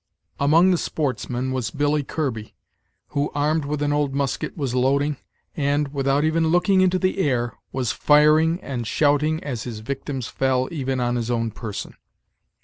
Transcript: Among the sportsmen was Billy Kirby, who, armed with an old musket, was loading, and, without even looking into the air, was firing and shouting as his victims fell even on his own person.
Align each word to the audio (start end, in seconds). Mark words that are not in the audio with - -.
Among 0.39 0.71
the 0.71 0.79
sportsmen 0.79 1.51
was 1.51 1.69
Billy 1.69 2.01
Kirby, 2.01 2.55
who, 3.09 3.29
armed 3.35 3.65
with 3.65 3.83
an 3.83 3.93
old 3.93 4.15
musket, 4.15 4.57
was 4.57 4.73
loading, 4.73 5.17
and, 5.55 5.93
without 5.93 6.23
even 6.23 6.47
looking 6.47 6.81
into 6.81 6.97
the 6.97 7.19
air, 7.19 7.53
was 7.71 7.91
firing 7.91 8.59
and 8.63 8.87
shouting 8.87 9.43
as 9.43 9.61
his 9.61 9.81
victims 9.81 10.25
fell 10.25 10.67
even 10.71 10.99
on 10.99 11.17
his 11.17 11.29
own 11.29 11.51
person. 11.51 11.93